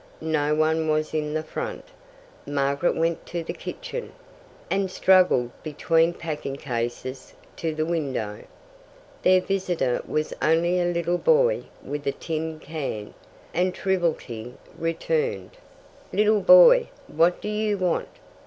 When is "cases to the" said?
6.55-7.85